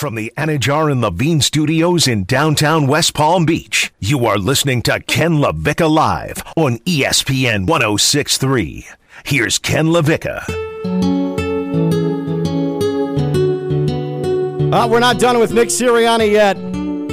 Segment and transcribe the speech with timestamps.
[0.00, 4.98] From the Anajar and Levine Studios in downtown West Palm Beach, you are listening to
[5.00, 8.86] Ken LaVicka Live on ESPN 1063.
[9.26, 10.48] Here's Ken LaVicka.
[14.72, 16.56] Uh, we're not done with Nick Sirianni yet.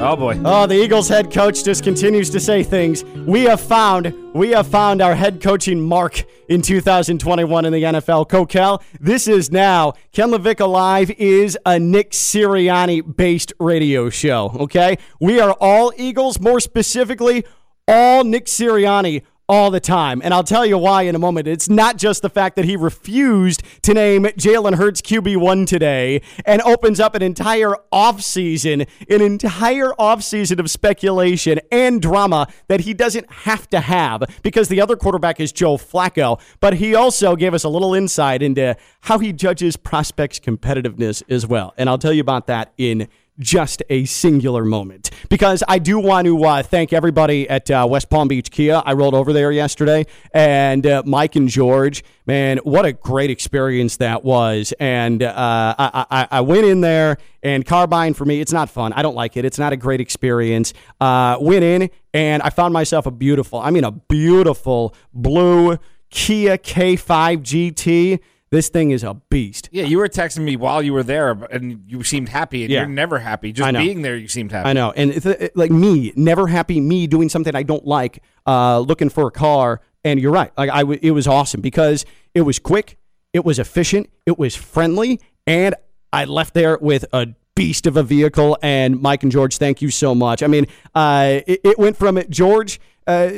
[0.00, 0.38] Oh boy.
[0.44, 3.04] Oh, the Eagles head coach just continues to say things.
[3.04, 8.28] We have found, we have found our head coaching mark in 2021 in the NFL.
[8.28, 14.50] Kokell, this is now Ken LaVicka Live is a Nick Sirianni based radio show.
[14.60, 17.44] Okay, we are all Eagles, more specifically,
[17.88, 20.20] all Nick Sirianni all the time.
[20.24, 21.46] And I'll tell you why in a moment.
[21.46, 26.62] It's not just the fact that he refused to name Jalen Hurts QB1 today and
[26.62, 33.30] opens up an entire offseason, an entire offseason of speculation and drama that he doesn't
[33.30, 36.40] have to have because the other quarterback is Joe Flacco.
[36.60, 41.46] But he also gave us a little insight into how he judges prospects' competitiveness as
[41.46, 41.74] well.
[41.76, 45.10] And I'll tell you about that in just a singular moment.
[45.28, 48.82] Because I do want to uh, thank everybody at uh, West Palm Beach Kia.
[48.84, 53.96] I rolled over there yesterday, and uh, Mike and George, man, what a great experience
[53.96, 54.72] that was.
[54.78, 58.92] And uh, I, I, I, went in there, and Carbine for me, it's not fun.
[58.92, 59.44] I don't like it.
[59.44, 60.72] It's not a great experience.
[61.00, 65.78] Uh, went in, and I found myself a beautiful, I mean, a beautiful blue
[66.10, 68.20] Kia K5 GT
[68.50, 69.68] this thing is a beast.
[69.72, 72.80] Yeah, you were texting me while you were there, and you seemed happy, and yeah.
[72.80, 73.52] you're never happy.
[73.52, 74.68] Just being there, you seemed happy.
[74.68, 76.80] I know, and it's, it, like me, never happy.
[76.80, 80.52] Me doing something I don't like, uh, looking for a car, and you're right.
[80.56, 82.04] Like I, w- it was awesome because
[82.34, 82.98] it was quick,
[83.32, 85.74] it was efficient, it was friendly, and
[86.12, 88.58] I left there with a beast of a vehicle.
[88.62, 90.42] And Mike and George, thank you so much.
[90.42, 93.30] I mean, uh, it, it went from George uh,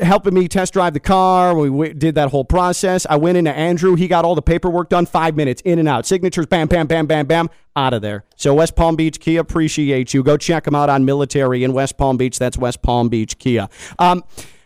[0.00, 1.56] helping me test drive the car.
[1.56, 3.06] We w- did that whole process.
[3.08, 3.94] I went into Andrew.
[3.94, 5.06] He got all the paperwork done.
[5.06, 6.06] Five minutes in and out.
[6.06, 8.24] Signatures, bam, bam, bam, bam, bam, out of there.
[8.36, 10.22] So West Palm Beach Kia appreciate you.
[10.22, 12.38] Go check them out on Military in West Palm Beach.
[12.38, 13.68] That's West Palm Beach Kia.
[13.98, 14.22] Um,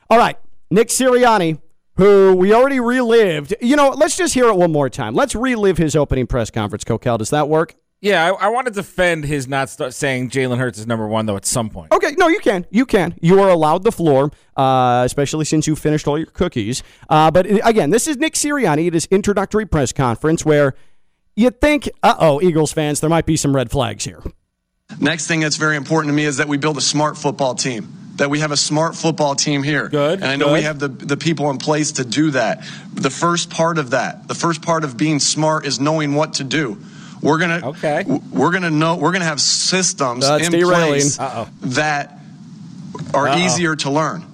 [0.08, 0.36] all right,
[0.70, 1.60] Nick Sirianni.
[1.96, 3.54] Who we already relived.
[3.60, 5.14] You know, let's just hear it one more time.
[5.14, 7.18] Let's relive his opening press conference, Kokell.
[7.18, 7.74] Does that work?
[8.02, 11.26] Yeah, I, I want to defend his not st- saying Jalen Hurts is number one
[11.26, 11.92] though at some point.
[11.92, 13.14] Okay, no, you can, you can.
[13.20, 16.82] You are allowed the floor, uh, especially since you finished all your cookies.
[17.10, 20.74] Uh, but again, this is Nick Sirianni at his introductory press conference, where
[21.36, 24.22] you think, uh oh, Eagles fans, there might be some red flags here.
[24.98, 27.92] Next thing that's very important to me is that we build a smart football team.
[28.16, 29.88] That we have a smart football team here.
[29.88, 30.20] Good.
[30.20, 30.54] And I know good.
[30.54, 32.64] we have the, the people in place to do that.
[32.92, 36.44] The first part of that, the first part of being smart is knowing what to
[36.44, 36.78] do.
[37.22, 38.04] We're gonna okay.
[38.06, 38.96] We're gonna know.
[38.96, 41.48] We're gonna have systems That's in place Uh-oh.
[41.62, 42.18] that
[43.14, 43.38] are Uh-oh.
[43.38, 44.24] easier to learn.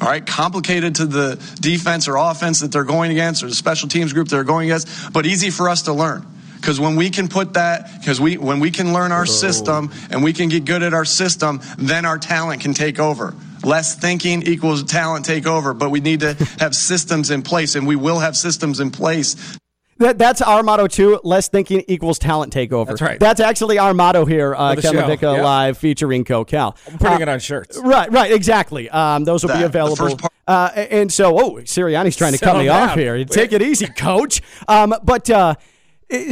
[0.00, 3.88] All right, complicated to the defense or offense that they're going against, or the special
[3.88, 6.26] teams group they're going against, but easy for us to learn.
[6.56, 10.22] Because when we can put that, because we when we can learn our system and
[10.22, 13.34] we can get good at our system, then our talent can take over.
[13.62, 17.86] Less thinking equals talent take over, but we need to have systems in place, and
[17.86, 19.58] we will have systems in place
[20.00, 21.20] that, that's our motto too.
[21.22, 22.86] Less thinking equals talent takeover.
[22.86, 23.20] That's right.
[23.20, 24.54] That's actually our motto here.
[24.54, 25.44] Uh, Ken LaVicka yep.
[25.44, 26.76] Live featuring Kokell.
[26.88, 27.78] I'm putting uh, it on shirts.
[27.78, 28.88] Right, right, exactly.
[28.90, 30.18] Um, those will that, be available.
[30.48, 32.88] Uh, and so, oh, Sirianni's trying to cut me down.
[32.88, 33.24] off here.
[33.24, 34.42] Take it easy, Coach.
[34.66, 35.30] Um, but.
[35.30, 35.54] Uh,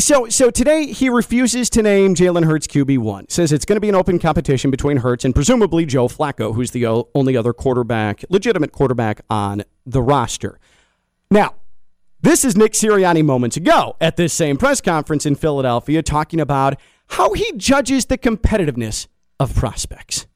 [0.00, 3.28] so, so today he refuses to name Jalen Hurts QB one.
[3.28, 6.72] Says it's going to be an open competition between Hurts and presumably Joe Flacco, who's
[6.72, 6.84] the
[7.14, 10.58] only other quarterback, legitimate quarterback on the roster.
[11.30, 11.54] Now,
[12.20, 16.78] this is Nick Sirianni moments ago at this same press conference in Philadelphia talking about
[17.08, 19.06] how he judges the competitiveness
[19.40, 20.26] of prospects.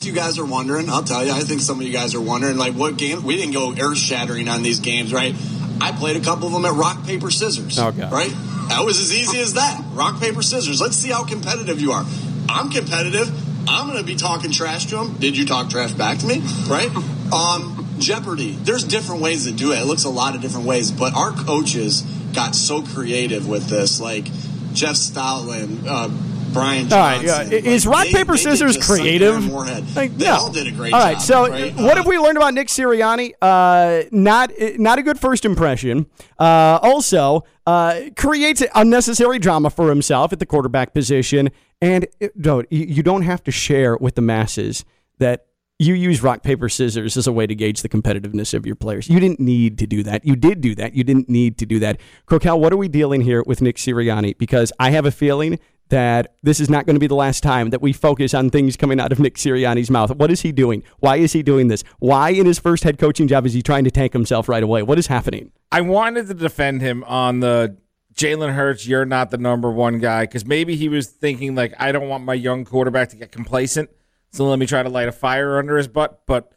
[0.00, 2.56] You guys are wondering, I'll tell you, I think some of you guys are wondering,
[2.56, 3.22] like, what game?
[3.22, 5.34] We didn't go earth shattering on these games, right?
[5.80, 7.78] I played a couple of them at rock, paper, scissors.
[7.78, 8.08] Okay.
[8.08, 8.30] Right?
[8.68, 9.80] That was as easy as that.
[9.92, 10.80] Rock, paper, scissors.
[10.80, 12.04] Let's see how competitive you are.
[12.48, 13.28] I'm competitive.
[13.68, 15.14] I'm going to be talking trash to him.
[15.18, 16.40] Did you talk trash back to me?
[16.66, 16.90] Right?
[17.32, 18.52] Um, Jeopardy.
[18.52, 19.80] There's different ways to do it.
[19.80, 22.02] It looks a lot of different ways, but our coaches
[22.34, 24.00] got so creative with this.
[24.00, 24.24] Like
[24.72, 26.08] Jeff Stoutland, uh,
[26.52, 26.98] Brian Johnson.
[26.98, 27.56] All right, yeah.
[27.56, 29.46] Like, is rock they, paper scissors creative?
[29.48, 30.32] Like, they no.
[30.32, 31.22] all did a great all right, job.
[31.22, 31.74] so right?
[31.74, 33.32] what uh, have we learned about Nick Sirianni?
[33.40, 36.06] Uh, not not a good first impression.
[36.38, 41.50] Uh, also, uh, creates unnecessary drama for himself at the quarterback position,
[41.80, 44.84] and it, don't you don't have to share with the masses
[45.18, 45.46] that
[45.82, 49.08] you use rock, paper, scissors as a way to gauge the competitiveness of your players.
[49.08, 50.24] You didn't need to do that.
[50.24, 50.94] You did do that.
[50.94, 52.00] You didn't need to do that.
[52.26, 54.36] Kokell, what are we dealing here with Nick Sirianni?
[54.38, 55.58] Because I have a feeling
[55.88, 58.76] that this is not going to be the last time that we focus on things
[58.76, 60.14] coming out of Nick Sirianni's mouth.
[60.16, 60.82] What is he doing?
[61.00, 61.84] Why is he doing this?
[61.98, 64.82] Why, in his first head coaching job, is he trying to tank himself right away?
[64.82, 65.52] What is happening?
[65.70, 67.76] I wanted to defend him on the
[68.14, 71.92] Jalen Hurts, you're not the number one guy because maybe he was thinking like, I
[71.92, 73.90] don't want my young quarterback to get complacent,
[74.32, 76.22] so let me try to light a fire under his butt.
[76.26, 76.52] But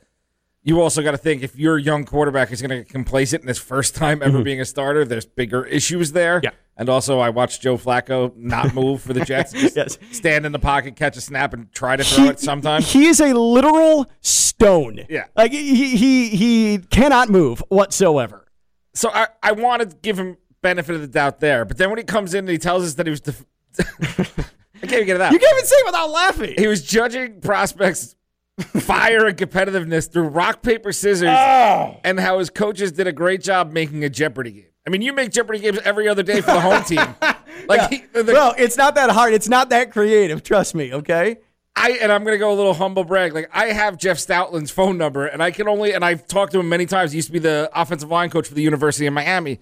[0.63, 3.47] you also got to think if your young quarterback is going to get complacent in
[3.47, 4.43] his first time ever mm-hmm.
[4.43, 6.41] being a starter, there's bigger issues there.
[6.43, 6.51] Yeah.
[6.77, 9.53] And also, I watched Joe Flacco not move for the Jets.
[9.75, 9.97] yes.
[10.11, 12.91] Stand in the pocket, catch a snap, and try to throw he, it sometimes.
[12.91, 15.05] He is a literal stone.
[15.09, 15.25] Yeah.
[15.35, 18.47] Like, he, he, he cannot move whatsoever.
[18.93, 21.63] So I, I want to give him benefit of the doubt there.
[21.63, 23.21] But then when he comes in and he tells us that he was.
[23.21, 23.45] Def-
[24.77, 25.31] I can't even get it out.
[25.31, 26.55] You can't even say it without laughing.
[26.57, 28.15] He was judging prospects
[28.61, 31.97] fire and competitiveness through rock, paper, scissors, oh.
[32.03, 34.65] and how his coaches did a great job making a Jeopardy game.
[34.87, 37.15] I mean, you make Jeopardy games every other day for the home team.
[37.67, 37.97] Like, yeah.
[37.97, 39.33] he, the, well, it's not that hard.
[39.33, 40.43] It's not that creative.
[40.43, 40.93] Trust me.
[40.93, 41.37] Okay.
[41.75, 43.33] I and I'm gonna go a little humble brag.
[43.33, 46.59] Like I have Jeff Stoutland's phone number, and I can only and I've talked to
[46.59, 47.11] him many times.
[47.11, 49.59] He used to be the offensive line coach for the University of Miami.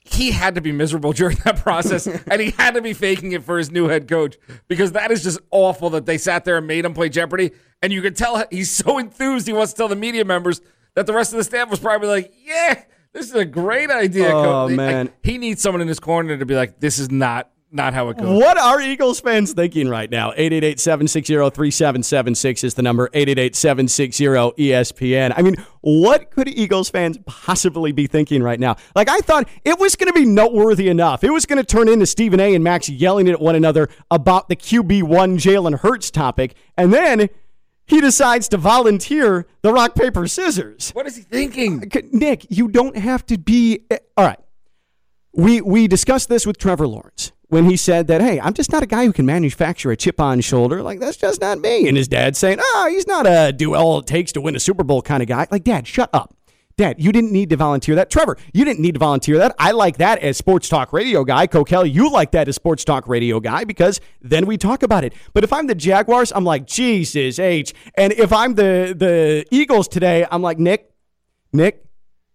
[0.00, 3.42] He had to be miserable during that process, and he had to be faking it
[3.44, 6.66] for his new head coach because that is just awful that they sat there and
[6.66, 7.52] made him play Jeopardy.
[7.82, 10.60] And you could tell he's so enthused he wants to tell the media members
[10.94, 12.82] that the rest of the staff was probably like, "Yeah,
[13.12, 16.46] this is a great idea." Oh man, like, he needs someone in his corner to
[16.46, 18.40] be like, "This is not not how it goes.
[18.40, 20.32] What are Eagles fans thinking right now?
[20.32, 23.08] 888-760-3776 is the number.
[23.10, 25.34] 888-760-ESPN.
[25.36, 28.76] I mean, what could Eagles fans possibly be thinking right now?
[28.94, 31.24] Like, I thought it was going to be noteworthy enough.
[31.24, 32.54] It was going to turn into Stephen A.
[32.54, 36.56] and Max yelling at one another about the QB1 Jalen Hurts topic.
[36.76, 37.28] And then
[37.86, 40.90] he decides to volunteer the rock, paper, scissors.
[40.90, 41.90] What is he thinking?
[42.12, 43.84] Nick, you don't have to be.
[43.90, 44.38] Eh, all right.
[45.32, 48.82] We, we discussed this with Trevor Lawrence when he said that, hey, I'm just not
[48.82, 50.82] a guy who can manufacture a chip on shoulder.
[50.82, 51.88] Like, that's just not me.
[51.88, 54.60] And his dad saying, oh, he's not a do all it takes to win a
[54.60, 55.46] Super Bowl kind of guy.
[55.50, 56.34] Like, dad, shut up.
[56.76, 58.08] Dad, you didn't need to volunteer that.
[58.08, 59.54] Trevor, you didn't need to volunteer that.
[59.58, 61.46] I like that as sports talk radio guy.
[61.46, 65.12] Kokell, you like that as sports talk radio guy because then we talk about it.
[65.34, 67.74] But if I'm the Jaguars, I'm like, Jesus H.
[67.96, 70.90] And if I'm the the Eagles today, I'm like, Nick,
[71.52, 71.84] Nick,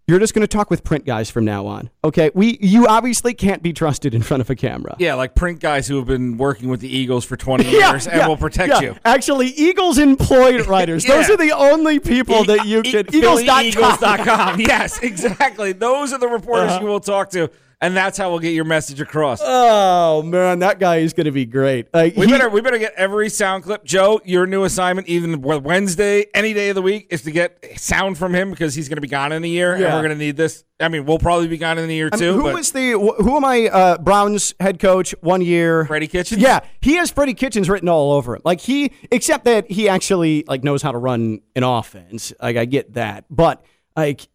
[0.08, 1.90] you're just going to talk with print guys from now on.
[2.04, 2.30] Okay.
[2.34, 4.96] We you obviously can't be trusted in front of a camera.
[5.00, 8.18] Yeah, like print guys who have been working with the Eagles for 20 years and
[8.18, 8.82] yeah, will protect yeah.
[8.82, 8.96] you.
[9.04, 11.06] Actually, Eagles employed writers.
[11.06, 13.66] Those are the only people that you can e- Eagles.com.
[13.66, 14.60] Eagles.com.
[14.60, 15.72] yes, exactly.
[15.72, 16.82] Those are the reporters uh-huh.
[16.82, 17.50] you will talk to
[17.82, 19.40] and that's how we'll get your message across.
[19.44, 21.94] Oh man, that guy is going to be great.
[21.94, 23.84] Like, we he, better we better get every sound clip.
[23.84, 28.18] Joe, your new assignment, even Wednesday, any day of the week, is to get sound
[28.18, 29.86] from him because he's going to be gone in a year, yeah.
[29.86, 30.64] and we're going to need this.
[30.80, 32.34] I mean, we'll probably be gone in a year I mean, too.
[32.34, 33.68] Who was the who am I?
[33.68, 35.86] Uh, Browns head coach one year.
[35.86, 36.42] Freddie Kitchens.
[36.42, 38.42] Yeah, he has Freddie Kitchens written all over him.
[38.44, 42.34] Like he, except that he actually like knows how to run an offense.
[42.42, 43.64] Like I get that, but
[43.96, 44.28] like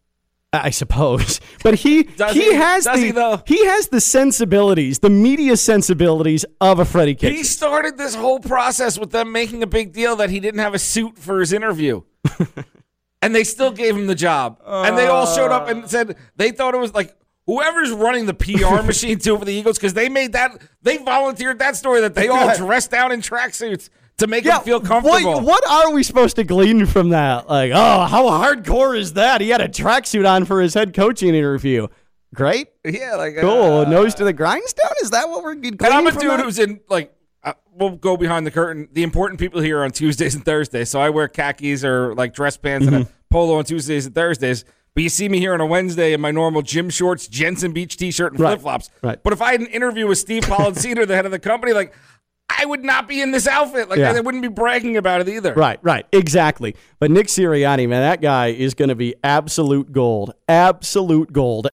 [0.53, 1.39] I suppose.
[1.63, 3.43] But he Does he, he has the he, though?
[3.45, 7.37] he has the sensibilities, the media sensibilities of a Freddie Kitchens.
[7.37, 10.73] He started this whole process with them making a big deal that he didn't have
[10.73, 12.01] a suit for his interview.
[13.21, 14.59] and they still gave him the job.
[14.65, 17.15] Uh, and they all showed up and said they thought it was like
[17.45, 21.59] whoever's running the PR machine too for the Eagles because they made that they volunteered
[21.59, 23.89] that story that they all dressed down in tracksuits
[24.21, 25.33] to make yeah, him feel comfortable.
[25.33, 27.49] What, what, are we supposed to glean from that?
[27.49, 29.41] Like, oh, how hardcore is that?
[29.41, 31.87] He had a tracksuit on for his head coaching interview.
[32.33, 32.69] Great.
[32.85, 33.79] Yeah, like cool.
[33.79, 34.91] Uh, Nose to the grindstone.
[35.01, 35.79] Is that what we're gleaning?
[35.83, 36.39] And I'm a dude that?
[36.39, 37.13] who's in like.
[37.43, 38.87] Uh, we'll go behind the curtain.
[38.93, 40.89] The important people here on Tuesdays and Thursdays.
[40.89, 42.95] So I wear khakis or like dress pants mm-hmm.
[42.95, 43.15] and a mm-hmm.
[43.31, 44.63] polo on Tuesdays and Thursdays.
[44.93, 47.95] But you see me here on a Wednesday in my normal gym shorts, Jensen Beach
[47.95, 48.51] t-shirt, and right.
[48.51, 48.89] flip flops.
[49.01, 49.21] Right.
[49.23, 51.93] But if I had an interview with Steve Palazzino, the head of the company, like
[52.61, 53.89] I would not be in this outfit.
[53.89, 54.11] Like yeah.
[54.11, 55.55] I wouldn't be bragging about it either.
[55.55, 56.75] Right, right, exactly.
[56.99, 60.35] But Nick Sirianni, man, that guy is going to be absolute gold.
[60.47, 61.67] Absolute gold.